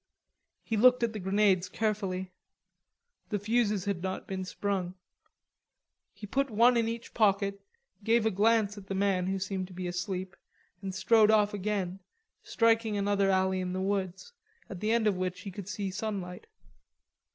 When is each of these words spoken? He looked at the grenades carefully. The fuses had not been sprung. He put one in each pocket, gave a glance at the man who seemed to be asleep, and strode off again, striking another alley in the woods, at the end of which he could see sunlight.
He 0.63 0.77
looked 0.77 1.03
at 1.03 1.13
the 1.13 1.19
grenades 1.19 1.69
carefully. 1.69 2.31
The 3.29 3.37
fuses 3.37 3.85
had 3.85 4.01
not 4.01 4.25
been 4.27 4.43
sprung. 4.45 4.95
He 6.11 6.25
put 6.25 6.49
one 6.49 6.75
in 6.75 6.87
each 6.87 7.13
pocket, 7.13 7.61
gave 8.03 8.25
a 8.25 8.31
glance 8.31 8.79
at 8.79 8.87
the 8.87 8.95
man 8.95 9.27
who 9.27 9.37
seemed 9.37 9.67
to 9.67 9.73
be 9.75 9.85
asleep, 9.85 10.35
and 10.81 10.95
strode 10.95 11.29
off 11.29 11.53
again, 11.53 11.99
striking 12.41 12.97
another 12.97 13.29
alley 13.29 13.61
in 13.61 13.73
the 13.73 13.79
woods, 13.79 14.33
at 14.71 14.79
the 14.79 14.91
end 14.91 15.05
of 15.05 15.17
which 15.17 15.41
he 15.41 15.51
could 15.51 15.69
see 15.69 15.91
sunlight. 15.91 16.47